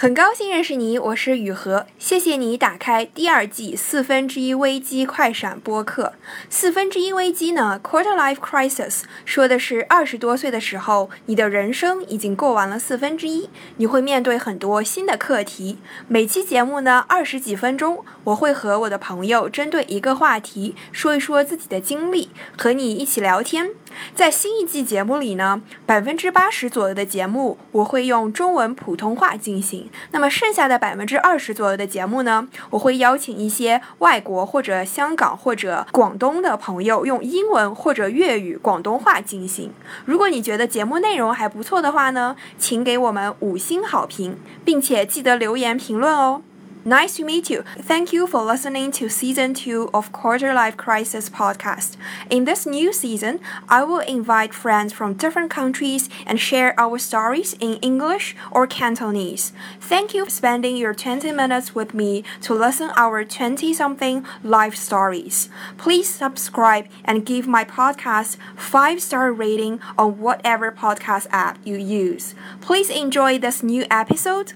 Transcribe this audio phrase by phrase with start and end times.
[0.00, 1.84] 很高兴认识你，我是雨禾。
[1.98, 6.12] 谢谢你打开第二季四分之一危机快闪播客。
[6.48, 15.78] 四分之一危机呢，Quarter Life Crisis，说的是二十多岁的时候，你的人生已经过完了四分之一，你会面对很多新的课题。
[16.06, 23.70] 每期节目呢，二十几分钟，我会和我的朋友针对一个话题说一说自己的经历，和你一起聊天。
[24.14, 39.72] 在新一季节目里呢，百分之八十左右的节目我会用中文普通话进行，那么剩下的百分之二十左右的节目呢，我会邀请一些外国或者香港或者广东的朋友用英文或者粤语、广东话进行。
[40.04, 46.42] 如果你觉得节目内容还不错的话呢，请给我们五星好评，并且记得留言评论哦。
[46.84, 47.64] Nice to meet you.
[47.78, 51.96] Thank you for listening to season two of Quarter Life Crisis podcast.
[52.30, 57.54] In this new season, I will invite friends from different countries and share our stories
[57.54, 59.52] in English or Cantonese.
[59.80, 64.76] Thank you for spending your 20 minutes with me to listen our 20 something life
[64.76, 65.48] stories.
[65.76, 72.34] Please subscribe and give my podcast 5 star rating on whatever podcast app you use.
[72.60, 74.52] Please enjoy this new episode.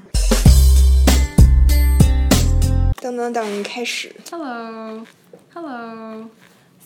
[3.01, 4.15] 等等等，开始。
[4.29, 5.05] Hello.
[5.53, 6.29] Hello.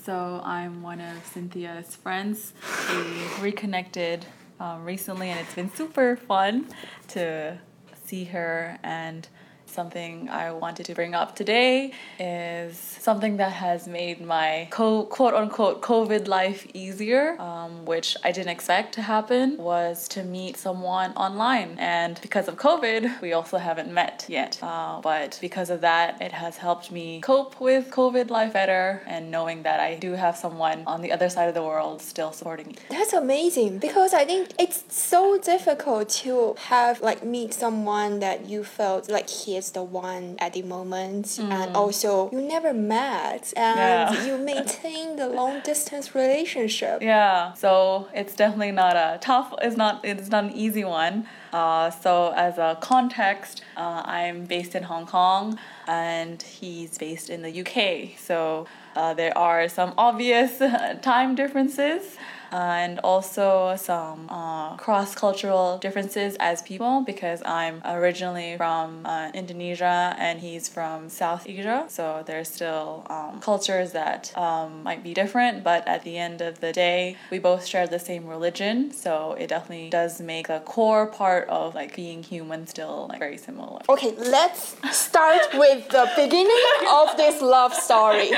[0.05, 2.53] So I'm one of Cynthia's friends.
[2.89, 4.25] We reconnected
[4.59, 6.65] um, recently, and it's been super fun
[7.09, 7.57] to
[8.05, 8.77] see her.
[8.83, 9.27] And
[9.76, 15.34] something I wanted to bring up today is something that has made my co- quote
[15.34, 21.10] unquote COVID life easier, um, which I didn't expect to happen, was to meet someone
[21.26, 21.76] online.
[21.78, 24.58] And because of COVID, we also haven't met yet.
[24.62, 29.30] Uh, but because of that, it has helped me cope with COVID life better and
[29.30, 32.68] knowing that I do have someone on the other side of the world still supporting
[32.68, 32.76] me.
[32.88, 38.64] That's amazing because I think it's so difficult to have like meet someone that you
[38.64, 43.78] felt like he is the one at the moment and also you never met and
[43.78, 44.24] Yeah.
[44.26, 47.02] you maintain the long distance relationship.
[47.02, 49.52] Yeah, so it's definitely not a tough.
[49.62, 50.04] It's not.
[50.04, 51.26] It's not an easy one.
[51.52, 57.42] Uh, so as a context, uh, I'm based in Hong Kong, and he's based in
[57.42, 58.18] the UK.
[58.18, 60.58] So uh, there are some obvious
[61.02, 62.16] time differences.
[62.50, 70.14] And also some uh, cross cultural differences as people because I'm originally from uh, Indonesia
[70.18, 71.86] and he's from South Asia.
[71.88, 76.60] So there's still um, cultures that um, might be different, but at the end of
[76.60, 78.92] the day, we both share the same religion.
[78.92, 83.38] So it definitely does make a core part of like being human still like very
[83.38, 83.80] similar.
[83.88, 88.30] Okay, let's start with the beginning of this love story.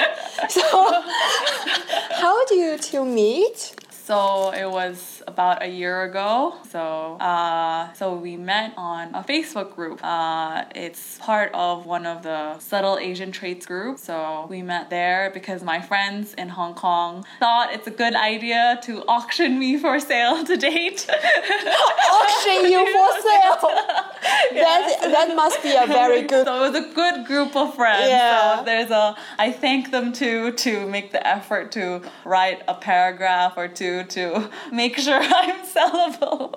[0.48, 0.62] So,
[2.22, 3.74] how do you two meet?
[4.08, 6.56] So it was about a year ago.
[6.68, 10.00] So uh, so we met on a Facebook group.
[10.02, 13.98] Uh, it's part of one of the subtle Asian traits group.
[13.98, 18.80] So we met there because my friends in Hong Kong thought it's a good idea
[18.82, 21.06] to auction me for sale to date.
[22.18, 23.70] Auction you for sale.
[24.52, 26.46] That that must be a very good.
[26.46, 28.08] So it was a good group of friends.
[28.08, 28.58] Yeah.
[28.58, 33.54] So there's a I thank them too to make the effort to write a paragraph
[33.56, 36.54] or two to make sure I'm sellable.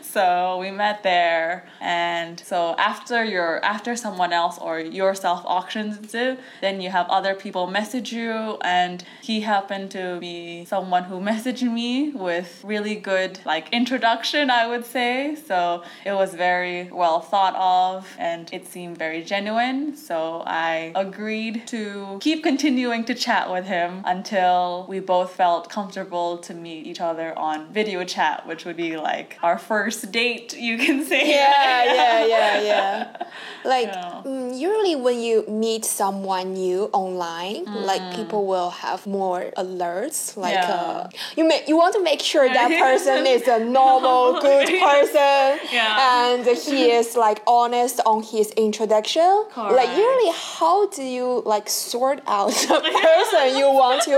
[0.00, 6.40] So we met there and so after your after someone else or yourself auctions it,
[6.62, 11.70] then you have other people message you and he happened to be someone who messaged
[11.70, 15.34] me with really good like introduction I would say.
[15.34, 19.94] So it was very well thought of and it seemed very genuine.
[19.94, 26.38] So I agreed to keep continuing to chat with him until we both felt comfortable
[26.38, 30.76] to meet each other on video chat, which would be like our first date, you
[30.78, 31.24] can say.
[31.38, 33.26] Yeah, yeah, yeah, yeah.
[33.64, 34.22] Like Yeah.
[34.24, 40.36] mm, usually when you meet someone new online, like people will have more alerts.
[40.36, 40.74] Like Yeah.
[40.80, 45.44] uh, you make you want to make sure that person is a normal, good person,
[45.78, 46.08] Yeah.
[46.18, 49.30] and he is like honest on his introduction.
[49.56, 49.96] Like Correct.
[50.04, 54.16] usually, how do you like sort out the person you want to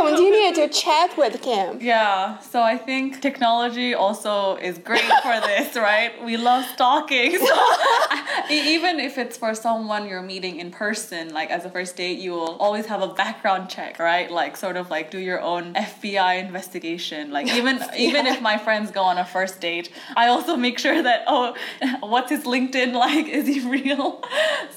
[0.00, 1.68] continue to chat with him?
[1.80, 6.12] Yeah, so I think technology also is great for this, right?
[6.24, 7.38] We love stalking.
[7.38, 7.74] So
[8.50, 12.32] even if it's for someone you're meeting in person, like as a first date, you
[12.32, 14.30] will always have a background check, right?
[14.30, 17.30] Like sort of like do your own FBI investigation.
[17.30, 21.02] Like even even if my friends go on a first date, I also make sure
[21.02, 21.54] that oh,
[22.00, 23.26] what's his LinkedIn like?
[23.26, 24.22] Is he real?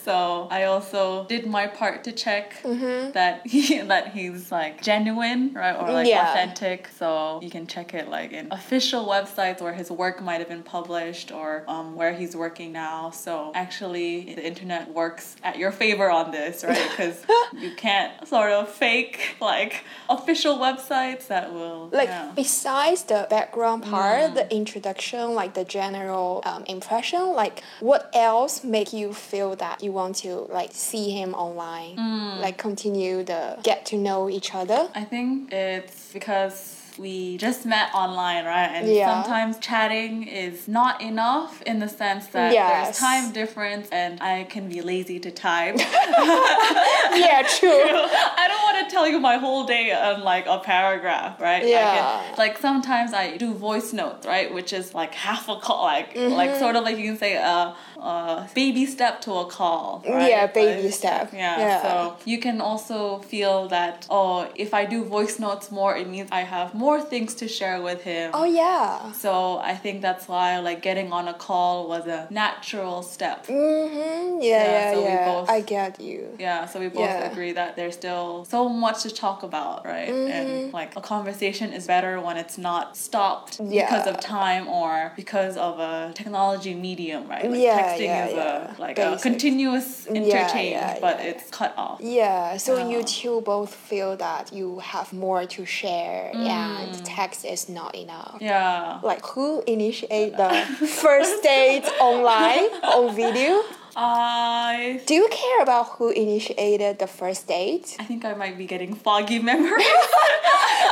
[0.03, 3.11] So I also did my part to check mm-hmm.
[3.11, 6.29] that he that he's like genuine, right, or like Yeah.
[6.29, 6.89] authentic.
[6.97, 10.63] So you can check it like in official websites where his work might have been
[10.77, 12.99] published or um, where he's working now.
[13.11, 16.85] So So actually, the internet works at your favor on this, right?
[16.91, 17.17] Because
[17.63, 19.17] you can't sort of fake
[19.51, 19.73] like
[20.17, 22.31] official websites that will Like yeah.
[22.43, 24.35] besides the background part, Mm.
[24.39, 27.55] the introduction, like the general um, impression, like
[27.89, 32.33] what else make you feel that you want to like see him online, Mm.
[32.45, 34.81] like continue the get to know each other?
[35.01, 36.57] I think it's because
[36.97, 38.69] we just met online, right?
[38.73, 39.23] And Yeah.
[39.23, 42.85] sometimes chatting is not enough in the sense that Yes.
[42.85, 45.75] there's time difference and I can be lazy to type.
[45.79, 47.69] yeah, true.
[48.41, 51.65] I don't want to tell you my whole day on like a paragraph, right?
[51.65, 51.95] Yeah.
[51.95, 54.53] can, like sometimes I do voice notes, right?
[54.53, 56.33] Which is like half a call, like Mm-hmm.
[56.33, 60.03] like sort of like you can say a, a baby step to a call.
[60.07, 60.29] Right?
[60.29, 61.31] Yeah, baby it's- step.
[61.33, 61.81] Yeah, Yeah.
[61.81, 66.29] So you can also feel that oh, if I do voice notes more, it means
[66.31, 68.31] I have more things to share with him.
[68.33, 69.11] Oh yeah.
[69.25, 69.31] So
[69.71, 73.39] I think that's why like getting on a call was a natural step.
[73.47, 74.41] Mm-hmm.
[74.41, 75.25] Yeah, Yeah, yeah, so we yeah.
[75.31, 76.21] both- I get you.
[76.47, 77.31] Yeah, so we both Yeah.
[77.31, 80.09] agree that there's still so much to talk about, right?
[80.09, 80.31] Mm-hmm.
[80.37, 83.85] And like a conversation is better when it's not stopped Yeah.
[83.85, 87.49] because of time or because of a technology medium, right?
[87.51, 88.75] Like Yeah, texting yeah, is yeah.
[88.77, 91.97] a like a continuous interchange, but it's cut off.
[92.01, 96.47] Yeah, so you two both feel that you have more to share Mm.
[96.59, 97.01] and Mm.
[97.03, 98.37] text is not enough.
[98.41, 98.99] Yeah.
[99.03, 100.49] Like who initiate the
[101.01, 103.61] first date online on video?
[103.95, 107.95] I Do you care about who initiated the first date?
[107.99, 109.85] I think I might be getting foggy memories.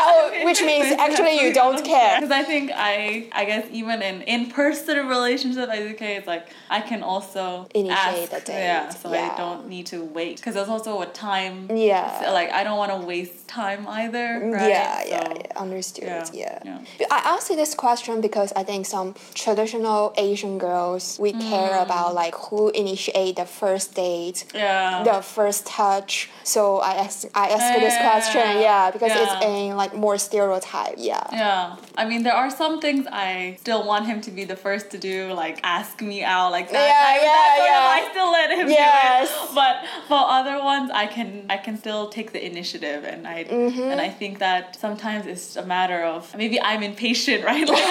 [0.05, 2.19] Oh, which means actually you don't care.
[2.19, 6.81] Because I think I, I guess even in in-person relationship, I think it's like I
[6.81, 9.31] can also Initiate ask, the date, Yeah, so yeah.
[9.33, 10.37] I don't need to wait.
[10.37, 11.69] Because there's also a time.
[11.73, 12.19] Yeah.
[12.21, 14.41] so, like I don't want to waste time either.
[14.51, 14.69] Right?
[14.69, 16.03] Yeah, yeah, So, yeah, understood.
[16.33, 16.79] yeah, Yeah.
[16.99, 17.07] yeah.
[17.11, 21.83] I asked you this question because I think some traditional Asian girls we care Mm.
[21.83, 25.03] about like who initiate the first date, Yeah.
[25.03, 26.29] the first touch.
[26.43, 29.47] So I asked I asked you this Yeah, question, yeah, because it's yeah.
[29.49, 31.23] in like more stereotype, yeah.
[31.43, 34.85] Yeah, I mean, there are some things I still want him to be the first
[34.93, 36.87] to do, like ask me out, like that.
[36.91, 37.83] Yeah, I, yeah, that yeah.
[37.83, 39.29] Of, I still let him Yes.
[39.29, 39.55] do it.
[39.61, 39.75] But
[40.09, 43.91] for other ones, I can I can still take the initiative, and I Mm-hmm.
[43.91, 47.67] and I think that sometimes it's a matter of maybe I'm impatient, right?
[47.75, 47.87] Like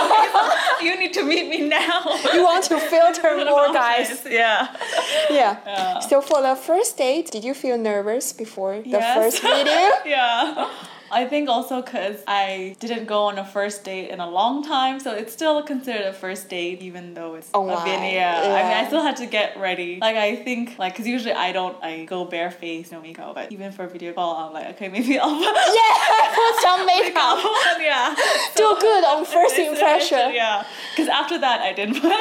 [0.87, 1.99] you need to meet me now.
[2.35, 4.09] You want to filter more guys.
[4.41, 4.61] Yeah.
[5.31, 5.57] Yeah.
[5.67, 5.99] Yeah.
[6.01, 9.17] So for the first date, did you feel nervous before the Yes.
[9.17, 9.89] first video?
[10.05, 10.69] yeah.
[11.13, 14.99] I think also because I didn't go on a first date in a long time,
[14.99, 18.11] so it's still considered a first date, even though it's Online, a video.
[18.13, 18.81] Yeah, I mean, yeah.
[18.83, 19.99] I still had to get ready.
[20.01, 23.73] Like, I think, like, because usually I don't, I go barefaced, no makeup, but even
[23.73, 27.39] for a video call, I'm like, okay, maybe I'll put yeah, put some makeup.
[27.81, 28.15] yeah.
[28.57, 30.33] Do good on first impression.
[30.33, 30.65] Yeah.
[30.95, 32.13] Because after that, I didn't put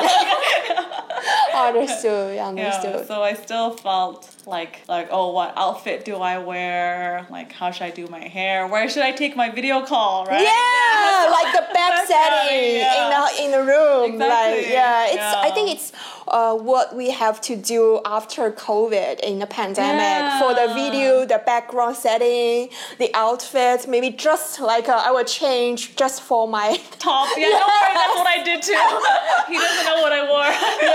[1.56, 3.08] Understood, Yeah, understood.
[3.08, 7.28] so I still felt like like oh what outfit do I wear?
[7.30, 8.68] Like how should I do my hair?
[8.68, 10.26] Where should I take my video call?
[10.26, 10.42] Right?
[10.42, 13.00] Yeah, like the back setting yeah.
[13.00, 14.20] in the in the room.
[14.20, 15.92] Like Exactly, yeah, it's I think it's
[16.28, 21.42] uh, what we have to do after COVID in the pandemic for the video, the
[21.46, 23.88] background setting, the outfit.
[23.88, 27.28] Maybe just like uh, I will change just for my Top.
[27.36, 27.94] Yeah, don't worry.
[27.94, 28.74] That's what I did too.
[29.52, 30.52] he doesn't know what I wore.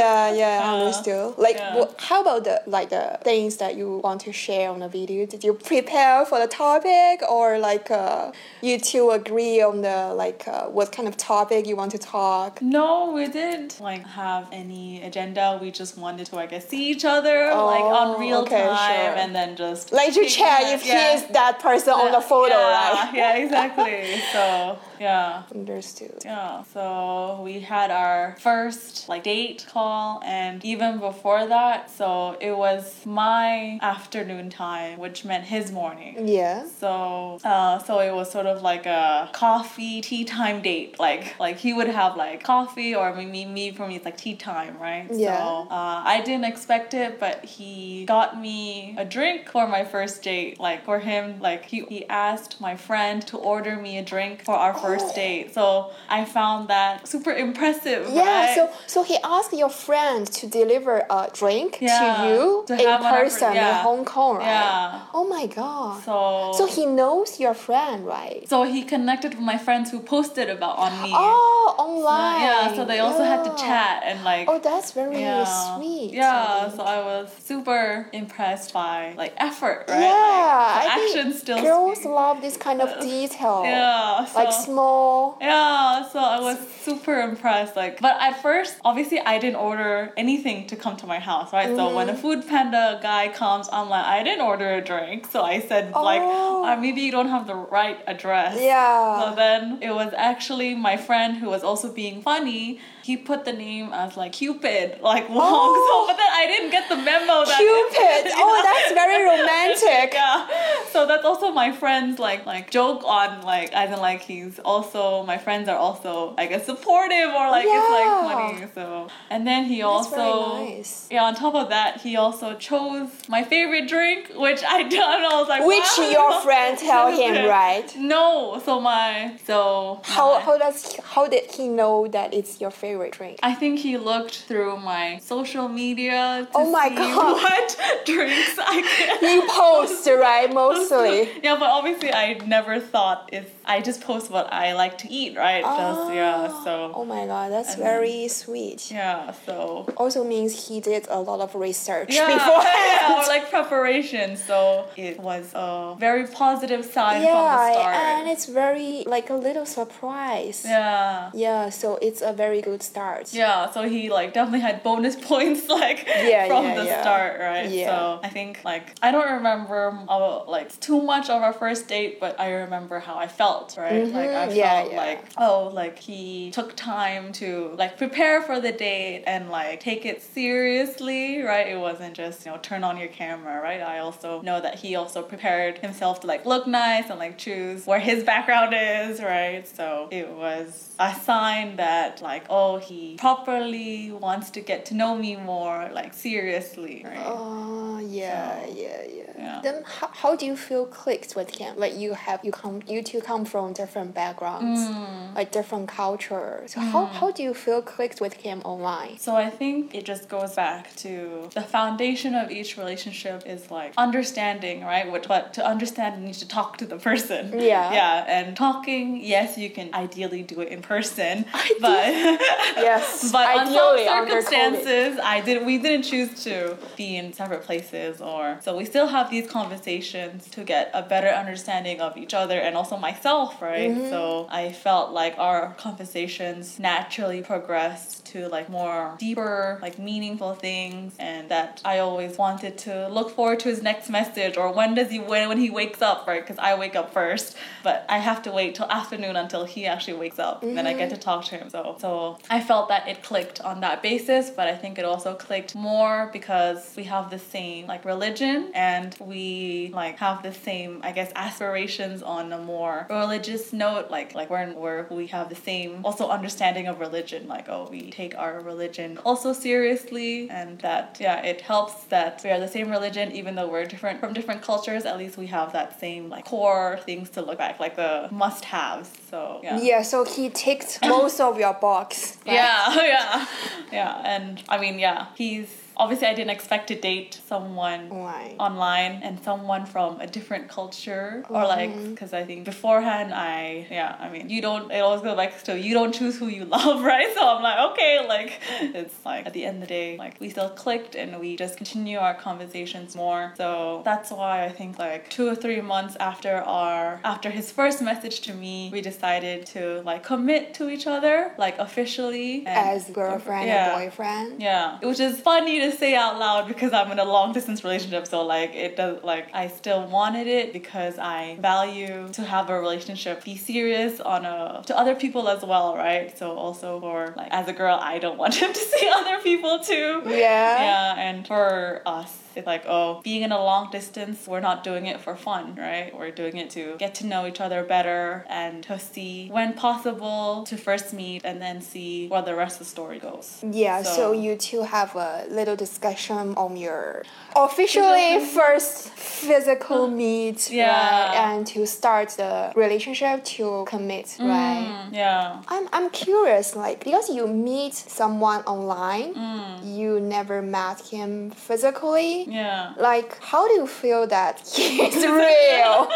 [0.00, 0.72] yeah, yeah, yeah.
[0.74, 1.34] Understood.
[1.46, 1.84] Like, yeah.
[1.98, 5.26] how about the like the things that you want to share on the video?
[5.26, 8.32] Did you prepare for the topic, or like uh,
[8.62, 12.60] you two agree on the like uh, what kind of topic you want to talk?
[12.62, 15.58] No, we didn't like have any agenda.
[15.62, 17.38] We just wanted to, I guess, see each other
[17.74, 19.16] like on Oh, real okay, time, sure.
[19.22, 20.92] and then just Like you check if Yeah.
[20.94, 23.14] he is that person on the photo, yeah, right?
[23.14, 24.20] Yeah, exactly.
[24.32, 25.42] So yeah.
[25.54, 26.22] Understood.
[26.24, 32.56] Yeah, so we had our first like date call, and even before that, so it
[32.56, 36.28] was my afternoon time, which meant his morning.
[36.28, 36.66] Yeah.
[36.66, 40.98] So, uh, so it was sort of like a coffee tea time date.
[40.98, 44.36] Like, like he would have like coffee, or me me for me it's like tea
[44.36, 45.08] time, right?
[45.10, 45.38] Yeah.
[45.38, 50.22] So, uh, I didn't expect it, but he got me a drink for my first
[50.22, 50.60] date.
[50.60, 54.54] Like for him, like he he asked my friend to order me a drink for
[54.54, 55.12] our first Oh.
[55.14, 55.54] date.
[55.54, 58.08] So I found that super impressive.
[58.10, 58.54] Yeah, right?
[58.54, 62.88] so so he asked your friend to deliver a drink Yeah, to you to in
[62.88, 63.68] have on our- person yeah.
[63.78, 64.46] in Hong Kong, right?
[64.46, 65.00] Yeah.
[65.14, 66.02] Oh my god.
[66.04, 66.16] so
[66.58, 68.42] So he knows your friend, right?
[68.48, 71.10] so he connected with my friends who posted about on me.
[71.14, 72.40] Oh, online.
[72.46, 75.44] Yeah, so they also had to chat and like Oh, that's very yeah,
[75.76, 76.10] sweet.
[76.12, 76.82] Yeah, I so.
[76.96, 80.00] I was super impressed by like effort, right?
[80.00, 82.10] yeah, like, I action think still girls speak.
[82.22, 83.62] love this kind of detail.
[83.64, 85.38] Yeah, so, Like small small.
[85.40, 87.76] Yeah, so I was super impressed.
[87.76, 91.74] Like, but at first, obviously, I didn't order anything to come to my house, right?
[91.76, 92.22] So when a Mm-hmm.
[92.22, 95.26] food panda guy comes, I'm like, I didn't order a drink.
[95.30, 96.64] So I said, like, Oh.
[96.64, 98.58] uh, maybe you don't have the right address.
[98.60, 99.20] Yeah.
[99.20, 102.80] So then it was actually my friend who was also being funny.
[103.02, 105.38] He put the name as like Cupid, like wrong.
[105.40, 106.06] Oh.
[106.06, 108.32] So, but then I didn't get the memo that Cupid.
[108.36, 110.14] Oh, that's very romantic.
[110.14, 110.46] yeah.
[110.90, 115.22] So that's also my friends like like joke on like as in like he's also
[115.24, 118.58] my friends are also I guess supportive or like it's like Yeah.
[118.60, 118.66] funny.
[118.74, 121.06] So and then he That's also nice.
[121.10, 125.30] yeah on top of that he also chose my favorite drink which I don't know.
[125.30, 126.10] I was like Which wow.
[126.10, 127.88] your friend tell him, right?
[127.96, 128.60] No.
[128.64, 132.70] So my so How my- how does he, how did he know that it's your
[132.70, 133.38] favorite drink?
[133.42, 137.34] I think he looked through my social media to Oh my see God.
[137.42, 137.68] what
[138.06, 141.28] drinks I can You post right mostly.
[141.42, 145.36] yeah, but obviously I never thought if I just post what I like to eat,
[145.36, 145.62] right?
[145.62, 146.64] Just yeah, ah.
[146.64, 146.92] so.
[146.94, 148.90] Oh my god, that's And very sweet.
[148.90, 152.88] yeah, so Also means he did a lot of research yeah, beforehand.
[153.00, 154.36] yeah, or like preparation.
[154.36, 157.94] So it was a very positive sign from the start.
[157.94, 160.64] Yeah, and it's very like a little surprise.
[160.66, 161.30] yeah.
[161.34, 163.32] Yeah, so it's a very good start.
[163.32, 167.00] Yeah, so he like definitely had bonus points like Yeah, from yeah, the yeah.
[167.02, 167.70] start, right?
[167.70, 167.86] Yeah.
[167.86, 172.20] So I think like I don't remember uh, like too much of our first date,
[172.20, 174.06] but I remember how I felt, right?
[174.06, 178.60] Like I Mhm, yeah, felt like oh, like he took time to like prepare for
[178.60, 181.66] the date and like take it seriously, right?
[181.68, 183.80] It wasn't just you know turn on your camera, right?
[183.80, 187.86] I also know that he also prepared himself to like look nice and like choose
[187.86, 189.66] where his background is, right?
[189.66, 195.16] So it was a sign that like oh he properly wants to get to know
[195.16, 197.18] me more like seriously, right?
[197.24, 199.60] Oh yeah, So, yeah, yeah, yeah.
[199.62, 201.76] Then how, how do you feel clicked with him?
[201.78, 205.34] Like you have you come you two come from different backgrounds, Mm.
[205.34, 206.72] like different cultures.
[206.72, 209.18] So how how do you feel clicked with him online?
[209.18, 213.92] So I think it just goes back to the foundation of each relationship is like
[213.96, 215.10] understanding, right?
[215.10, 217.52] Which, but to understand, you need to talk to the person.
[217.52, 217.92] Yeah.
[217.92, 221.78] Yeah, and talking, yes, you can ideally do it in person, Ideally.
[221.80, 222.40] but
[222.76, 224.42] Yes, but ideally under COVID.
[224.42, 225.66] circumstances, I did.
[225.66, 230.48] We didn't choose to be in separate places, or so we still have these conversations
[230.50, 233.90] to get a better understanding of each other and also myself, right?
[233.90, 234.10] Mm-hmm.
[234.10, 241.14] So I felt like our conversations naturally progressed to like more deeper, like meaningful things,
[241.18, 245.10] and that I always wanted to look forward to his next message or when does
[245.10, 246.42] he when when he wakes up, right?
[246.42, 250.14] Because I wake up first, but I have to wait till afternoon until he actually
[250.14, 251.70] wakes up, and then I get to talk to him.
[251.70, 255.34] So so I felt that it clicked on that basis, but I think it also
[255.34, 261.00] clicked more because we have the same like religion and we like have the same
[261.02, 266.00] I guess aspirations on a more religious note, like like we're we have the same
[266.04, 271.40] also understanding of religion, like oh we take our religion also seriously and that yeah
[271.44, 275.04] it helps that we are the same religion even though we're different from different cultures
[275.04, 278.64] at least we have that same like core things to look back like the must
[278.64, 282.38] haves so yeah Yeah, so he ticked most of your box.
[282.46, 283.46] Yeah, yeah,
[283.92, 284.22] yeah.
[284.24, 288.54] And I mean, yeah, he's obviously I didn't expect to date someone Right.
[288.58, 292.10] online and someone from a different culture or like Mm-hmm.
[292.10, 295.78] because I think beforehand I yeah I mean you don't it always goes back to
[295.78, 299.52] you don't choose who you love right so I'm like okay like it's like at
[299.52, 303.14] the end of the day like we still clicked and we just continue our conversations
[303.16, 307.70] more so that's why I think like two or three months after our after his
[307.72, 313.08] first message to me we decided to like commit to each other like officially As
[313.10, 313.92] girlfriend Yeah.
[313.92, 314.62] and boyfriend.
[314.62, 318.26] yeah, which is funny to say out loud because I'm in a long distance relationship.
[318.26, 322.78] So like it does like I still wanted it because I value to have a
[322.78, 326.36] relationship be serious on a to other people as well, right?
[326.36, 329.80] So also for like as a girl, I don't want him to see other people
[329.80, 330.22] too.
[330.26, 330.30] Yeah.
[330.30, 332.36] Yeah, and for us.
[332.56, 336.12] It's like, oh, being in a long distance, we're not doing it for fun, right?
[336.16, 340.64] We're doing it to get to know each other better and to see when possible
[340.64, 343.62] to first meet and then see where the rest of the story goes.
[343.62, 347.22] Yeah, so, So- you two have a little discussion on your
[347.56, 350.88] officially first physical meet, Yeah.
[350.88, 351.36] right?
[351.52, 355.08] And to start the relationship to commit, right?
[355.10, 355.62] Mm, yeah.
[355.68, 359.96] I'm, I'm curious, like, because you meet someone online, Mm.
[359.98, 362.39] you never met him physically.
[362.48, 362.92] Yeah.
[362.98, 366.08] Like, how do you feel that he's real?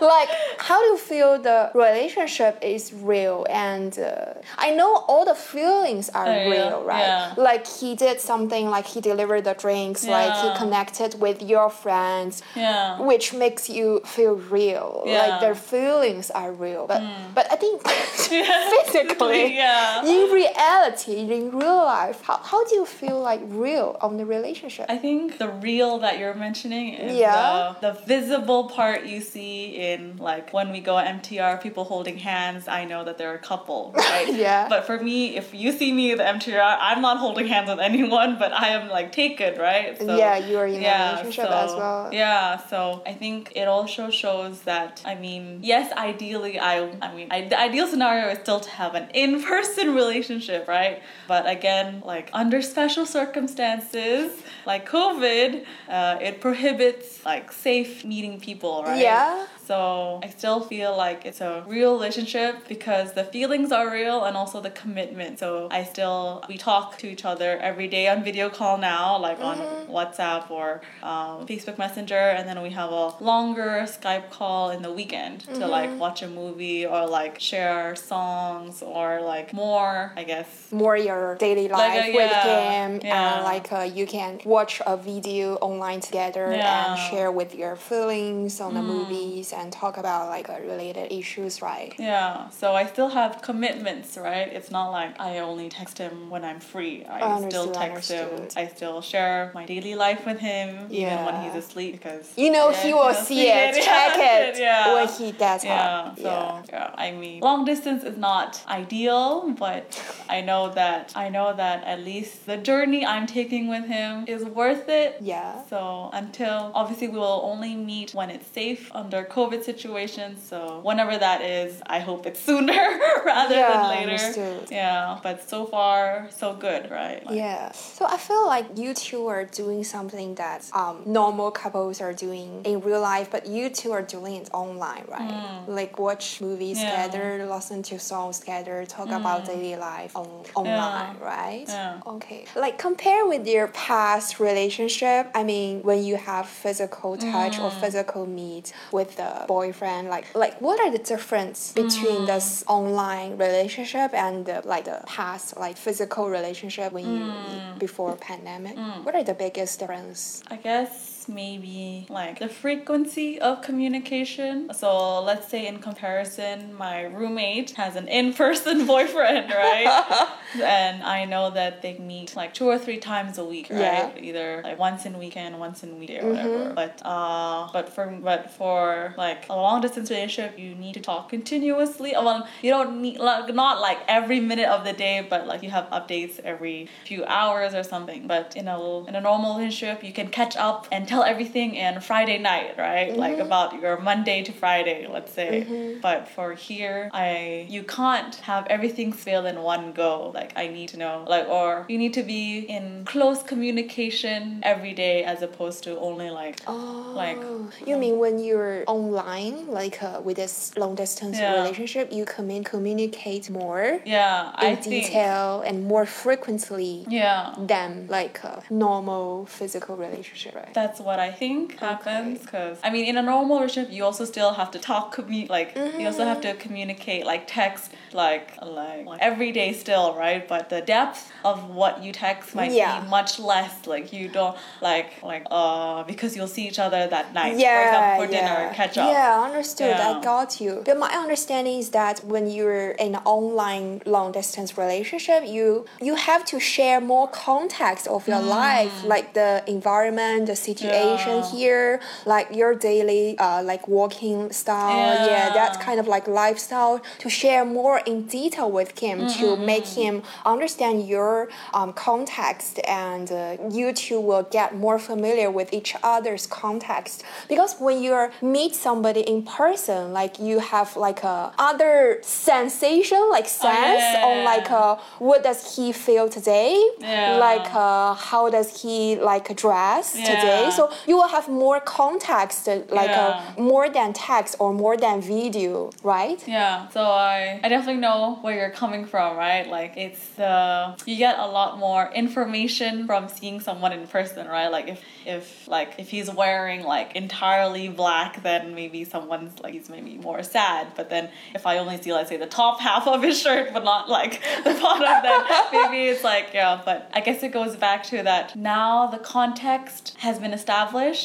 [0.00, 3.46] like, how do you feel the relationship is real?
[3.48, 6.48] And uh, I know all the feelings are yeah.
[6.50, 7.00] real, right?
[7.00, 7.34] Yeah.
[7.36, 12.42] Like, he did something, like, he delivered the drinks, like, he connected with your friends,
[12.54, 13.00] Yeah.
[13.00, 15.02] which makes you feel real.
[15.04, 15.36] Like, Yeah.
[15.38, 15.40] Hmm.
[15.44, 16.86] their feelings are real.
[16.86, 17.02] But,
[17.34, 20.04] but I think physically, Yeah.
[20.04, 24.86] in reality, in real life, how, how do you feel like real on the relationship?
[24.88, 27.74] I think the real that you're mentioning is Yeah.
[27.80, 32.68] the, the visible part you see in like when we go MTR, people holding hands.
[32.68, 34.32] I know that they're a couple, right?
[34.34, 34.68] Yeah.
[34.68, 37.80] But for me, if you see me at the MTR, I'm not holding hands with
[37.80, 39.96] anyone, but I am like taken, right?
[39.98, 42.08] So, Yeah, you are in a relationship as well.
[42.12, 47.28] Yeah, so I think it also shows that I mean, yes, ideally, I I mean,
[47.30, 51.02] I, the ideal scenario is still to have an in-person relationship, right?
[51.28, 54.32] But again, like under special circumstances
[54.66, 55.45] like COVID,
[55.88, 59.00] uh, it prohibits like safe meeting people, right?
[59.00, 59.46] Yeah.
[59.66, 64.36] So I still feel like it's a real relationship because the feelings are real and
[64.36, 65.38] also the commitment.
[65.38, 69.40] So I still we talk to each other every day on video call now, like
[69.40, 69.58] on
[69.88, 74.92] WhatsApp or um, Facebook Messenger, and then we have a longer Skype call in the
[74.92, 80.46] weekend to like watch a movie or like share songs or like more, I guess.
[80.70, 83.34] More your daily life Like, uh, with yeah, him, yeah.
[83.34, 86.66] and like uh, you can watch a video online together Yeah.
[86.66, 86.88] Mm.
[86.90, 91.62] and share with your feelings on the movies and talk about like uh, related issues,
[91.62, 91.94] right?
[91.98, 94.48] Yeah, so I still have commitments, right?
[94.48, 97.04] It's not like I only text him when I'm free.
[97.06, 98.28] I still text him.
[98.56, 102.70] I still share my daily life with him, even when he's asleep, because You know
[102.70, 104.94] Yeah, he will he'll see it, check it yeah.
[104.94, 106.18] when he gets yeah, up.
[106.18, 106.94] so yeah.
[106.94, 109.84] I mean, long distance is not ideal, but
[110.28, 114.44] I know that I know that at least the journey I'm taking with him is
[114.44, 115.16] worth it.
[115.20, 115.64] Yeah.
[115.72, 120.42] So until obviously we will only meet when it's safe under COVID situations.
[120.48, 122.72] So whenever that is, I hope it's sooner
[123.24, 124.12] rather Yeah, than later.
[124.12, 124.68] understood.
[124.70, 127.24] Yeah, but so far so good, right?
[127.26, 127.72] Like, Yeah.
[127.72, 132.62] So I feel like you two are doing something that um, normal couples are doing
[132.64, 135.66] in real life, but you two are doing it online, right?
[135.66, 136.88] Like watch movies Hmm.
[136.88, 137.06] Yeah.
[137.06, 137.10] Hmm.
[137.12, 141.64] together, listen to songs together, talk about daily life on online, right?
[141.68, 142.00] Yeah.
[142.06, 142.44] Okay.
[142.54, 145.30] Like compare with your past relationship.
[145.34, 147.80] I mean, when you have physical touch or Hmm.
[147.80, 152.26] physical meet with the boyfriend, like like what are the difference between Hmm.
[152.32, 157.78] this online relationship and the, like the past like physical relationship when you Hmm.
[157.78, 158.76] before pandemic?
[159.04, 160.42] What are the biggest difference?
[160.50, 164.72] I guess maybe like the frequency of communication.
[164.74, 170.28] So let's say in comparison, my roommate has an in-person boyfriend, right?
[170.62, 173.80] and I know that they meet like two or three times a week, right?
[173.80, 174.10] Yeah.
[174.10, 174.24] Mm-hmm.
[174.24, 176.72] Either like once in weekend, once in weekday, or whatever.
[176.74, 181.28] But uh, but for but for like a long distance relationship, you need to talk
[181.28, 182.12] continuously.
[182.12, 185.70] Well, you don't need like not like every minute of the day, but like you
[185.70, 188.26] have updates every few hours or something.
[188.26, 192.00] But in a in a normal relationship, you can catch up and tell everything in
[192.00, 193.16] Friday night, right?
[193.16, 195.98] Like about your Monday to Friday, let's say.
[196.02, 200.30] But for here, I you can't have everything spill in one go.
[200.34, 204.92] Like I need to know, like or you need to be in close communication every
[204.92, 207.38] day as opposed to only like Oh, like
[207.86, 211.54] you mean when you're online, like uh, with this long distance Yeah.
[211.62, 217.54] relationship, you commun- communicate more yeah, in I think detail and more frequently yeah.
[217.58, 220.72] than like a normal physical relationship, right?
[220.74, 224.52] That's what I think happens because I mean in a normal relationship you also still
[224.60, 229.50] have to talk commu- like you also have to communicate like text like like, every
[229.60, 233.00] day still right but the depth of what you text might Yeah.
[233.00, 234.56] be much less like you don't
[234.90, 238.36] like like uh because you'll see each other that night for yeah, example for yeah.
[238.38, 239.96] dinner catch up Yeah, understood.
[240.10, 240.72] I got you.
[240.88, 245.66] But my understanding is that when you're in an online long distance relationship, you
[246.08, 251.50] you have to share more context of your life, like the environment, the situation Yeah.
[251.50, 255.24] here, like your daily uh like walking style, yeah.
[255.36, 255.50] Yeah.
[255.50, 259.64] that kind of like lifestyle to share more in detail with him to Mm-hmm.
[259.66, 265.72] make him understand your um, context and uh, you two will get more familiar with
[265.72, 271.52] each other's context because when you meet somebody in person like you have like a
[271.58, 277.36] other sensation like sense Oh, on like uh, what does he feel today Yeah.
[277.46, 282.68] like uh, how does he like dress today so So you will have more context,
[282.68, 283.42] uh, like Yeah.
[283.56, 286.40] uh, more than text or more than video, right?
[286.46, 289.66] Yeah, so I I definitely know where you're coming from, right?
[289.78, 294.70] Like it's uh you get a lot more information from seeing someone in person, right?
[294.76, 295.00] Like if
[295.36, 295.44] if
[295.76, 300.82] like if he's wearing like entirely black, then maybe someone's like he's maybe more sad.
[300.98, 301.24] But then
[301.58, 304.32] if I only see let's say the top half of his shirt, but not like
[304.64, 305.40] the bottom, then
[305.72, 306.80] maybe it's like yeah.
[306.88, 310.75] But I guess it goes back to that now the context has been established.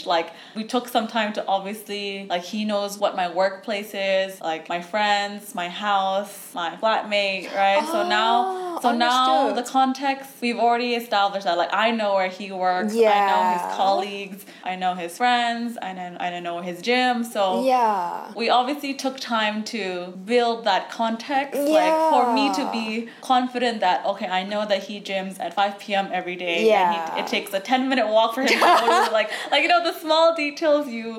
[0.05, 4.69] Like we took some time to obviously like he knows what my workplace is, like
[4.69, 7.85] my friends, my house, my flatmate, right?
[7.91, 12.29] so now Oh, so now the context we've already established that like I know where
[12.29, 13.11] he works, yeah.
[13.11, 17.23] I know his colleagues, I know his friends, I know I know his gym.
[17.23, 18.31] So Yeah.
[18.35, 24.05] we obviously took time to build that context like for me to be confident that
[24.05, 26.81] okay i know that he gyms at 5 p.m every day Yeah.
[26.81, 29.61] and he, it takes a 10 minute walk for him to go to like like
[29.63, 31.15] you know the small details you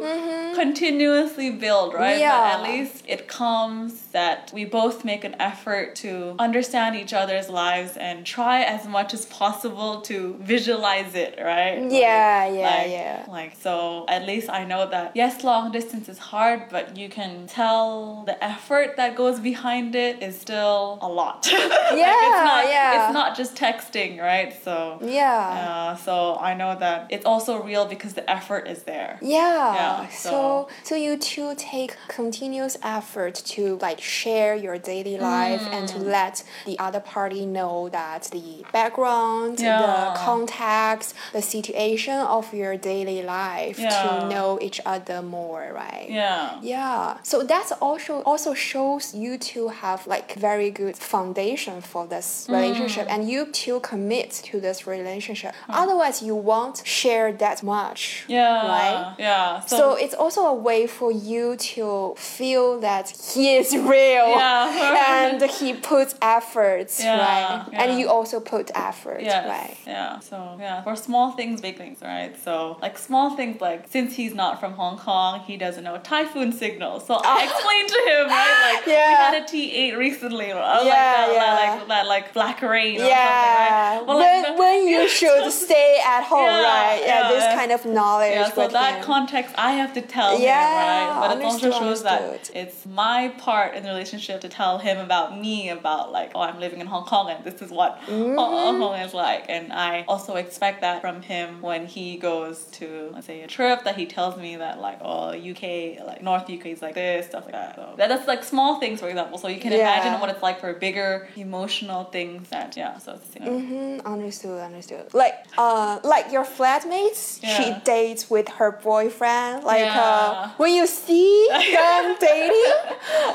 [0.55, 2.20] continuously build right Mm-hmm.
[2.20, 2.57] Yeah.
[2.57, 7.48] but at least it comes that we both make an effort to understand each other's
[7.48, 12.90] lives and try as much as possible to visualize it right Yeah, Like- yeah, like-
[12.90, 13.27] yeah.
[13.38, 17.46] like so at least i know that yes long distance is hard but you can
[17.46, 22.62] tell the effort that goes behind it is still a lot Like, Yeah, it's not,
[22.77, 22.90] yeah.
[22.98, 24.75] it's not just texting right so
[25.20, 25.44] Yeah.
[25.66, 26.14] uh, so
[26.48, 29.75] i know that it's also real because the effort is there Yeah.
[29.81, 35.62] Yeah, so so- so you two take continuous effort to like share your daily life
[35.75, 35.93] and Mm.
[35.93, 36.35] to let
[36.69, 40.15] the other party know that the background, the Yeah.
[40.29, 43.91] context, the situation of your daily life Yeah.
[44.03, 46.09] to know each other more, right?
[46.21, 47.17] yeah Yeah.
[47.31, 53.07] So that's also also shows you two have like very good foundation for this relationship
[53.12, 55.53] and you two commit to this relationship.
[55.83, 57.92] Otherwise you won't share that much.
[58.29, 59.15] Yeah Right?
[59.19, 65.03] yeah So, it's also a way for you to feel that he is real Yeah.
[65.33, 67.67] and he puts efforts, Yeah, right?
[67.73, 67.83] yeah.
[67.83, 69.47] And you also put effort, Yes.
[69.49, 69.77] right?
[69.87, 70.19] Yeah.
[70.21, 72.33] So yeah, for small things, big things, right?
[72.45, 76.53] So like small things like since he's not from Hong Kong, he doesn't know typhoon
[76.53, 77.07] signals.
[77.07, 78.59] So I explained to him, right?
[78.75, 80.53] Like we had a T eight recently.
[80.53, 81.61] I was Yeah, like that, yeah.
[81.79, 84.07] like that like black rain or Yeah, something, right?
[84.07, 87.01] Well, when, like, when you should stay at home, Yeah, right?
[87.05, 88.33] Yeah, this kind of knowledge.
[88.33, 89.05] yeah, so that him.
[89.05, 91.29] context I have to tell Yeah, him, right?
[91.29, 94.99] But it also understood, shows that it's my part in the relationship to tell him
[94.99, 98.37] about me, about like, oh, I'm living in Hong Kong and this is what Mm-hmm.
[98.38, 99.47] Hong Kong is like.
[99.49, 103.85] And I also expect that from him when he goes to, let's say, a trip
[103.85, 107.45] that he tells me that like, oh, UK, like North UK is like this, stuff
[107.45, 107.77] like that.
[107.77, 109.38] So that, that's like small things, for example.
[109.38, 109.81] So you can Yeah.
[109.81, 114.05] imagine what it's like for bigger emotional things that, yeah, so it's, you know, Mm,
[114.05, 115.12] understood, understood.
[115.14, 119.65] Like, uh, like your flatmates, she Dates with her boyfriend.
[119.65, 120.01] Like, Yeah.
[120.01, 122.73] uh, when you see them dating,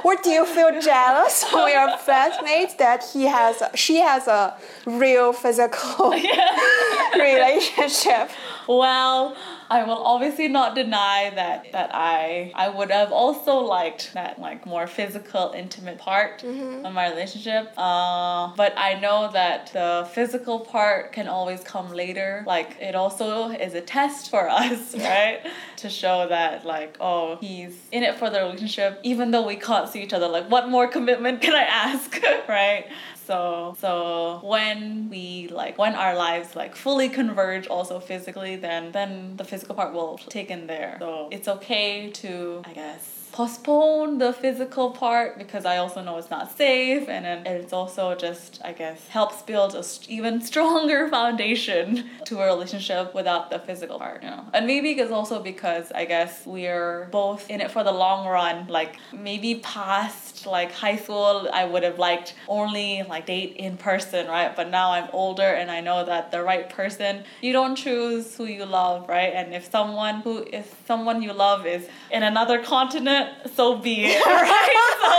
[0.04, 5.34] or do you feel jealous of your flatmates that he has, she has a real
[5.34, 6.12] physical
[7.16, 8.30] relationship?
[8.68, 9.36] Well,
[9.70, 14.66] I will obviously not deny that that I I would have also liked that like
[14.66, 17.72] more physical, intimate part of my relationship.
[17.78, 22.44] Uh, but I know that the physical part can always come later.
[22.46, 25.42] Like it also is a test for us, right?
[25.78, 29.88] to show that like oh he's in it for the relationship, even though we can't
[29.90, 30.28] see each other.
[30.28, 32.86] Like what more commitment can I ask, right?
[33.28, 39.36] So so when we like when our lives like fully converge also physically, then then
[39.36, 40.96] the physical part will take in there.
[41.00, 46.32] So it's okay to I guess postpone the physical part because I also know it's
[46.32, 52.10] not safe and it's also just I guess helps build a st- even stronger foundation
[52.26, 54.44] to a relationship without the physical part, you know.
[54.56, 58.66] And maybe it's also because I guess we're both in it for the long run.
[58.70, 64.26] Like maybe past like high school I would have liked only like date in person,
[64.26, 64.56] right?
[64.56, 68.46] But now I'm older and I know that the right person, you don't choose who
[68.46, 69.32] you love, right?
[69.32, 74.26] And if someone who is someone you love is in another continent, so be it,
[74.26, 74.76] right?
[75.02, 75.12] so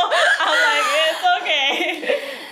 [0.45, 1.58] I'm like, it's okay.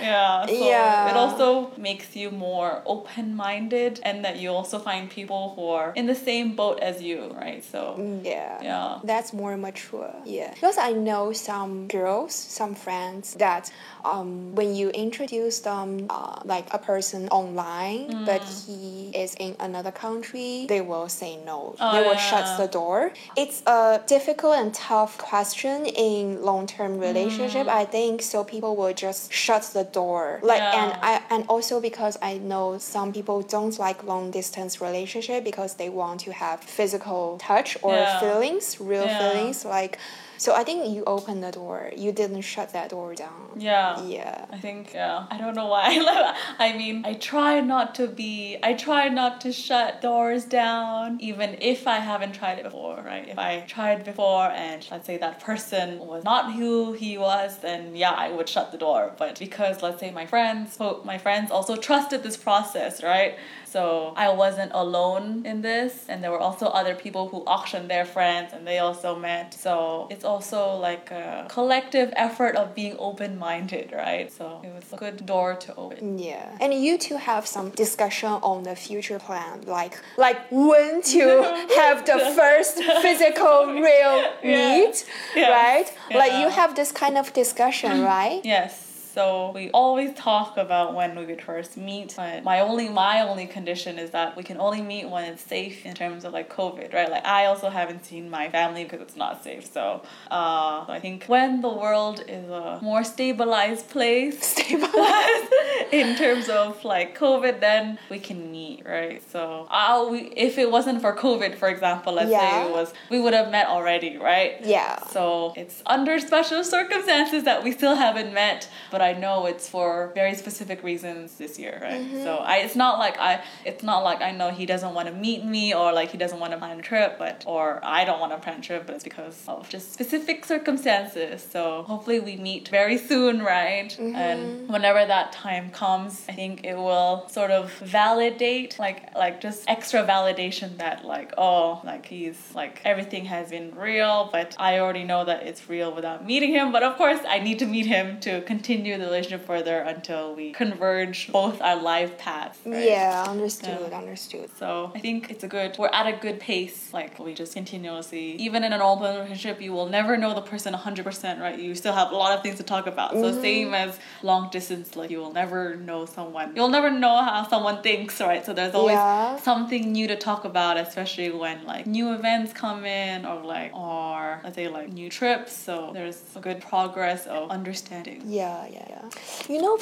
[0.06, 0.46] Yeah.
[0.46, 1.10] So Yeah.
[1.10, 1.48] it also
[1.88, 6.14] makes you more open minded and that you also find people who are in the
[6.28, 7.62] same boat as you, right?
[7.72, 7.80] So
[8.22, 8.58] Yeah.
[8.62, 8.88] Yeah.
[9.10, 10.14] That's more mature.
[10.24, 10.50] Yeah.
[10.54, 13.64] Because I know some girls, some friends that
[14.12, 18.66] um, when you introduce them, uh, like a person online, but Mm.
[18.66, 21.58] he is in another country, they will say no.
[21.80, 22.30] Oh, they will yeah.
[22.30, 23.12] shut the door.
[23.42, 27.80] It's a difficult and tough question in long term relationship, Mm.
[27.82, 28.22] I think.
[28.22, 30.24] So people will just shut the door.
[30.52, 35.40] Like and I and also because I know some people don't like long distance relationship
[35.50, 38.18] because they want to have physical touch or Yeah.
[38.22, 39.18] feelings, real Yeah.
[39.20, 39.56] feelings.
[39.78, 39.94] Like
[40.38, 41.90] so I think you opened the door.
[41.96, 43.50] You didn't shut that door down.
[43.56, 44.02] Yeah.
[44.04, 44.46] Yeah.
[44.50, 45.26] I think yeah.
[45.30, 46.34] I don't know why.
[46.58, 48.58] I mean, I try not to be.
[48.62, 53.02] I try not to shut doors down, even if I haven't tried it before.
[53.04, 53.28] Right?
[53.28, 57.94] If I tried before and let's say that person was not who he was, then
[57.94, 59.12] yeah, I would shut the door.
[59.18, 63.36] But because let's say my friends, my friends also trusted this process, right?
[63.66, 68.04] So I wasn't alone in this, and there were also other people who auctioned their
[68.04, 69.52] friends, and they also met.
[69.54, 74.32] So it's also like a collective effort of being open minded, right?
[74.32, 76.18] So it was a good door to open.
[76.18, 81.66] Yeah, and you two have some discussion on the future plan, like like when to
[81.76, 84.76] have the first physical real Yeah.
[84.78, 85.50] meet, Yeah.
[85.50, 85.92] right?
[86.14, 88.40] Like you have this kind of discussion, right?
[88.44, 88.85] Yes.
[89.16, 92.12] So we always talk about when we would first meet.
[92.14, 95.86] But my only my only condition is that we can only meet when it's safe
[95.86, 97.10] in terms of like COVID, right?
[97.10, 99.72] Like I also haven't seen my family because it's not safe.
[99.72, 105.52] So uh, I think when the world is a more stabilized place, stabilized
[105.92, 109.22] in terms of like COVID, then we can meet, right?
[109.32, 113.18] So I'll, we, if it wasn't for COVID, for example, let's say it was, we
[113.18, 114.56] would have met already, right?
[114.62, 115.02] Yeah.
[115.06, 120.10] So it's under special circumstances that we still haven't met, but I know it's for
[120.14, 122.00] very specific reasons this year, right?
[122.00, 122.24] Mm-hmm.
[122.24, 125.14] So I, it's not like I, it's not like I know he doesn't want to
[125.14, 128.20] meet me or like he doesn't want to plan a trip, but or I don't
[128.20, 131.46] want to plan a trip, but it's because of just specific circumstances.
[131.54, 133.90] So hopefully we meet very soon, right?
[133.90, 134.16] Mm-hmm.
[134.16, 139.60] And whenever that time comes, I think it will sort of validate, like like just
[139.68, 145.04] extra validation that like oh like he's like everything has been real, but I already
[145.04, 146.72] know that it's real without meeting him.
[146.72, 150.52] But of course, I need to meet him to continue the relationship further until we
[150.52, 152.58] converge both our life paths.
[152.64, 152.84] right?
[152.84, 154.50] Yeah, understood, understood.
[154.58, 155.76] So I think it's a good.
[155.78, 156.92] We're at a good pace.
[156.92, 160.72] Like we just continuously, even in an open relationship, you will never know the person
[160.74, 161.58] hundred percent, right?
[161.58, 163.12] You still have a lot of things to talk about.
[163.12, 163.40] So mm-hmm.
[163.40, 166.52] same as long distance, like you will never know someone.
[166.54, 168.44] You'll never know how someone thinks, right?
[168.44, 169.36] So there's always Yeah.
[169.36, 174.40] something new to talk about, especially when like new events come in or like or
[174.44, 175.52] let's say like new trips.
[175.52, 178.22] So there's a good progress of understanding.
[178.26, 179.08] Yeah, yeah, yeah.
[179.48, 179.78] You know,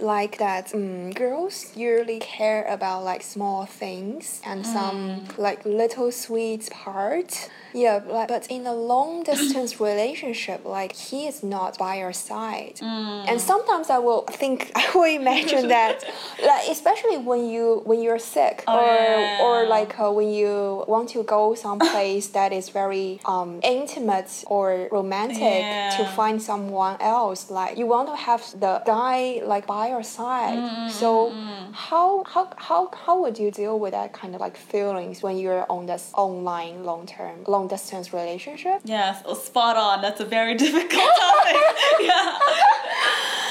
[0.00, 6.70] like that, um, girls usually care about like small things and some like little sweet
[6.70, 7.50] part.
[7.74, 12.80] Yeah, but, but in a long distance relationship, like he is not by your side.
[12.82, 16.04] And sometimes I will think, I will imagine that,
[16.44, 19.44] like especially when you when you're sick Oh, or yeah.
[19.44, 24.88] or like uh, when you want to go someplace that is very um intimate or
[24.90, 30.02] romantic to find someone else like you want to have the guy like by your
[30.02, 31.34] side Mm, so
[31.72, 35.64] how how how how would you deal with that kind of like feelings when you're
[35.70, 40.02] on this online long term long distance relationship Yes, oh, spot on.
[40.02, 41.56] That's a very difficult topic.
[42.00, 42.38] yeah.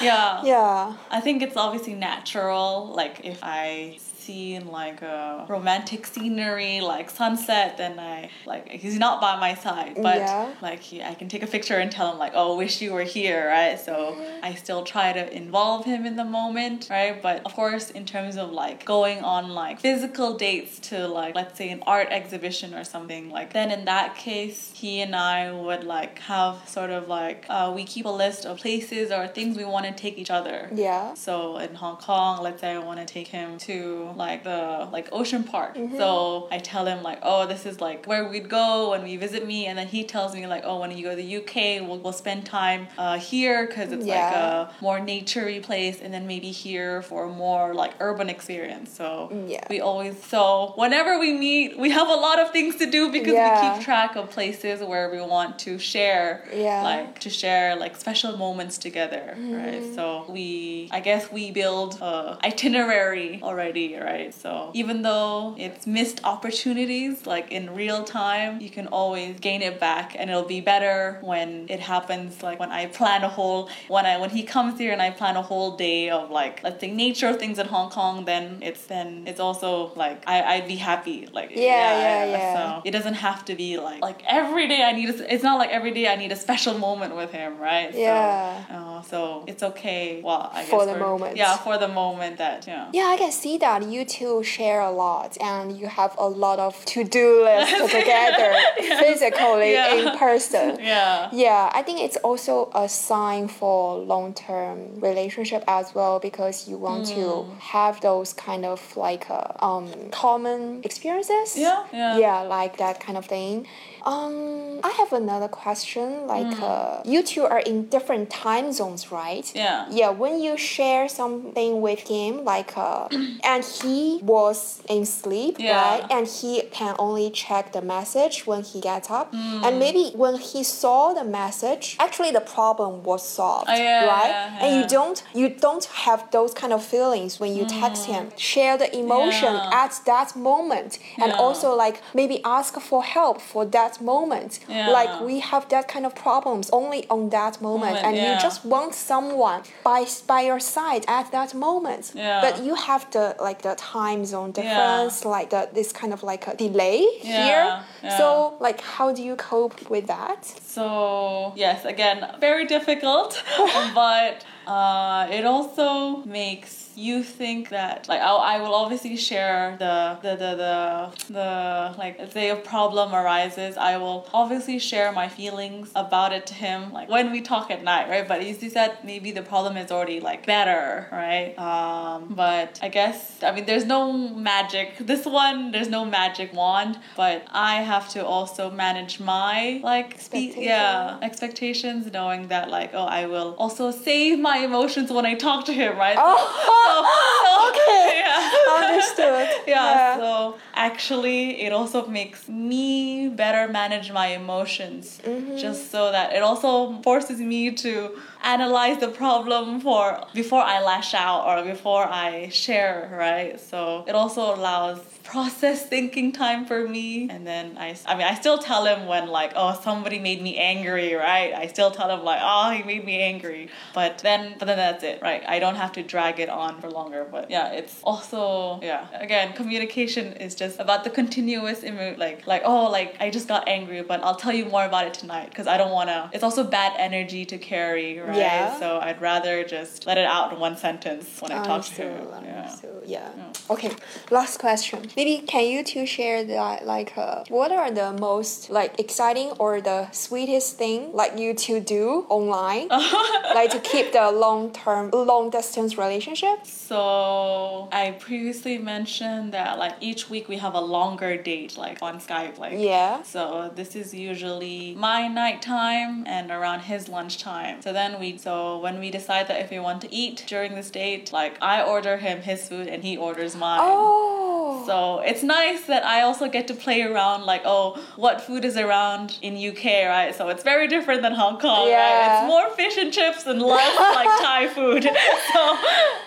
[0.02, 0.44] Yeah.
[0.44, 2.92] yeah I think it's obviously natural.
[2.96, 9.16] Like if I see like a romantic scenery, like sunset, then I like he's not
[9.22, 10.54] by my side, but Yeah.
[10.62, 13.04] like he, I can take a picture and tell him like, oh, wish you were
[13.18, 13.80] here, right?
[13.80, 13.96] So
[14.44, 17.22] I still try to involve him in the moment, right?
[17.22, 21.58] But of course, in terms of like going on like physical dates to like let's
[21.58, 25.84] say an art exhibition or something, like then in that case, he and I would
[25.84, 29.66] like have sort of like uh, we keep a list of places or things we
[29.66, 30.70] want to take each other.
[30.74, 34.88] yeah So in Hong Kong, let's say I want to take him to like the
[34.92, 35.76] like Ocean Park.
[35.76, 35.98] Mm-hmm.
[35.98, 39.46] So I tell him like, oh, this is like where we'd go when we visit
[39.46, 42.00] me, and then he tells me like, oh, when you go to the UK, we'll,
[42.00, 46.52] we'll spend time uh, here because it's like a more naturey place, and then maybe
[46.52, 48.92] here for a more like urban experience.
[48.96, 49.66] So Yeah.
[49.70, 53.34] we always so whenever we meet, we have a lot of things to do because
[53.34, 53.50] Yeah.
[53.54, 56.82] we keep track of places where we want to share Yeah.
[56.84, 59.82] like to share like special moments together, right?
[59.82, 59.96] Mm-hmm.
[59.96, 64.34] So we, I guess we build a itinerary already, right?
[64.34, 69.80] So even though it's missed opportunities, like in real time, you can always gain it
[69.80, 72.44] back, and it'll be better when it happens.
[72.44, 75.36] Like when I plan a whole, when I when he comes here and I plan
[75.36, 79.24] a whole day of like let's say nature things in Hong Kong, then it's then
[79.28, 82.54] it's also like I I'd be happy, like Yeah, yeah, yeah.
[82.54, 85.58] So it doesn't have to be like like every day I need a, it's not
[85.58, 87.92] like every day I need a special moment with him, right?
[87.94, 88.66] So, Yeah.
[88.70, 90.22] Um, so it's okay.
[90.24, 91.38] Well, I guess For the moment.
[91.38, 92.90] Yeah, for the moment that yeah.
[92.94, 96.60] Yeah, I can see that you two share a lot and you have a lot
[96.60, 98.54] of to do lists together
[99.00, 99.94] physically Yeah.
[99.96, 100.78] in person.
[100.92, 101.30] Yeah.
[101.32, 106.78] Yeah, I think it's also a sign for long term relationship as well because you
[106.78, 107.16] want Hmm.
[107.16, 111.58] to have those kind of like uh, um common experiences.
[111.58, 112.18] Yeah, yeah.
[112.18, 113.68] Yeah, like that kind of thing.
[114.06, 116.28] Um, I have another question.
[116.28, 116.64] Like, Hmm.
[116.64, 119.50] uh, you two are in different time zones, right?
[119.56, 119.86] Yeah.
[119.90, 123.08] Yeah, when you share something with him, like, uh,
[123.44, 125.78] and he was in sleep, Yeah.
[125.82, 126.04] right?
[126.10, 129.28] And he can only check the message when he gets up.
[129.32, 129.64] Hmm.
[129.66, 134.30] And maybe when he saw the message, actually the problem was solved, Oh, yeah, right?
[134.30, 138.32] yeah, And you don't you don't have those kind of feelings when you text him.
[138.36, 139.70] Share the emotion Hmm.
[139.72, 139.84] Yeah.
[139.86, 141.44] at that moment, and Yeah.
[141.46, 144.60] also like maybe ask for help for that moment.
[144.70, 144.90] Yeah.
[144.90, 148.64] Like we have that kind of problems only on that moment, Moment, and you just
[148.64, 152.12] want someone by by your side at that moment.
[152.14, 152.42] Yeah.
[152.42, 156.48] But you have the like the time zone difference, like the this kind of like
[156.48, 157.84] a delay Yeah, here.
[158.04, 158.18] yeah.
[158.18, 160.46] So like, how do you cope with that?
[160.46, 163.42] So yes, again, very difficult,
[163.96, 170.18] but uh, it also makes you think that like I, I will obviously share the
[170.22, 175.28] the, the the the like if say a problem arises I will obviously share my
[175.28, 178.28] feelings about it to him like when we talk at night right?
[178.28, 181.58] But you said maybe the problem is already like better right?
[181.58, 187.00] Um, but I guess I mean there's no magic this one there's no magic wand
[187.16, 193.06] but I have to also manage my like spe- yeah expectations knowing that like oh
[193.06, 196.18] I will also save my emotions when I talk to him right?
[196.20, 196.38] Oh,
[197.70, 198.22] okay.
[198.24, 198.88] yeah.
[198.88, 199.48] Understood.
[199.68, 205.58] yeah, so actually it also makes me better manage my emotions Mm-hmm.
[205.58, 211.14] just so that it also forces me to analyze the problem for before I lash
[211.14, 213.60] out or before I share, right?
[213.60, 215.00] So it also allows
[215.32, 219.30] process thinking time for me and then I, I mean I still tell him when
[219.30, 223.06] like oh somebody made me angry right I still tell him like oh he made
[223.06, 226.50] me angry but then but then that's it right I don't have to drag it
[226.50, 231.82] on for longer but yeah it's also yeah again communication is just about the continuous
[231.82, 235.08] emo- like like oh like I just got angry but I'll tell you more about
[235.08, 238.78] it tonight because I don't want to it's also bad energy to carry right Yeah.
[238.78, 242.28] so I'd rather just let it out in one sentence when I talk to him
[242.44, 242.60] yeah.
[242.60, 243.32] understood, yeah.
[243.70, 243.92] Okay,
[244.30, 245.10] last question.
[245.22, 249.80] Maybe can you two share that like uh, what are the most like exciting or
[249.80, 252.88] the sweetest thing like you two do online,
[253.54, 256.66] like to keep the long term, long distance relationship?
[256.66, 262.20] So I previously mentioned that like each week we have a longer date like on
[262.20, 263.22] Skype like Yeah.
[263.22, 267.84] So this is usually my nighttime and around his lunchtime.
[267.84, 270.90] So then we so when we decide that if we want to eat during this
[270.90, 273.82] date, like I order him his food and he orders mine.
[273.84, 274.61] Oh.
[274.86, 278.78] So it's nice that I also get to play around like, oh, what food is
[278.78, 280.34] around in UK, right?
[280.36, 281.90] So it's very different than Hong Kong, right?
[281.90, 282.44] Yeah.
[282.44, 285.08] It's more fish and chips and less like Thai food.
[285.54, 285.78] So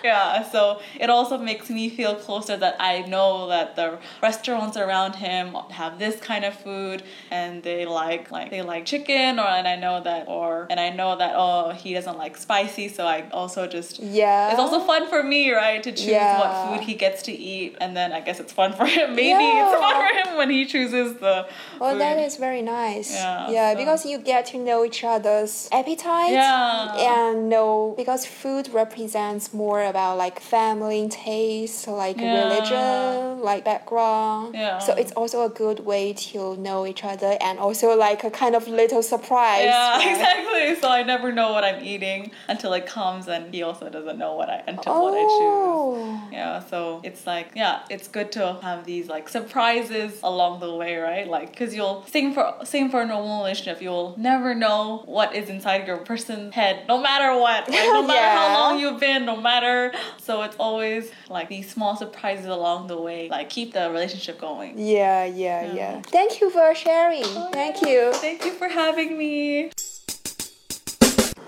[0.03, 5.15] yeah, so it also makes me feel closer that I know that the restaurants around
[5.15, 9.67] him have this kind of food and they like like they like chicken or and
[9.67, 13.27] I know that or and I know that oh he doesn't like spicy, so I
[13.31, 14.51] also just yeah.
[14.51, 16.39] it's also fun for me, right, to choose Yeah.
[16.39, 19.15] what food he gets to eat, and then I guess it's fun for him.
[19.15, 19.71] Maybe Yeah.
[19.71, 21.47] it's fun for him when he chooses the.
[21.79, 22.01] Well, food.
[22.01, 23.13] that is very nice.
[23.13, 26.31] Yeah, so- because you get to know each other's appetite.
[26.31, 26.95] Yeah.
[27.29, 32.43] And know because food represents more about like family taste, like Yeah.
[32.43, 34.55] religion, like background.
[34.55, 34.79] Yeah.
[34.79, 38.55] So it's also a good way to know each other and also like a kind
[38.55, 39.63] of little surprise.
[39.65, 40.07] Yeah, right?
[40.11, 40.75] exactly.
[40.81, 44.35] So I never know what I'm eating until it comes, and he also doesn't know
[44.35, 45.29] what I until what I choose.
[45.31, 46.21] Oh.
[46.31, 50.96] Yeah, so it's like yeah, it's good to have these like surprises along the way,
[50.96, 51.26] right?
[51.28, 55.48] Like because you'll same for same for a normal relationship, you'll never know what is
[55.48, 58.58] inside your person's head, no matter what, like, no matter how Yeah.
[58.58, 59.92] long you've been, no matter.
[60.18, 64.78] So it's always like these small surprises along the way, like keep the relationship going.
[64.78, 66.00] Yeah, yeah, yeah.
[66.02, 67.24] Thank you for sharing.
[67.52, 68.12] Thank you.
[68.14, 69.70] Thank you for having me.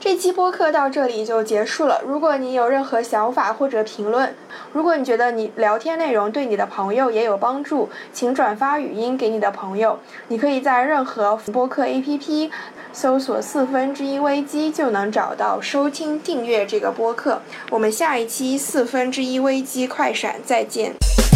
[0.00, 2.00] 这期播客到这里就结束了。
[2.04, 4.34] 如果你有任何想法或者评论，
[4.73, 9.97] 如果你觉得你聊天内容对你的朋友也有帮助，请转发语音给你的朋友。
[10.27, 12.51] 你可以在任何播客 APP
[12.93, 17.41] 搜索“四分之一危机”就能找到收听订阅这个播客。
[17.69, 21.26] 我们下一期四分之一危机快闪再见。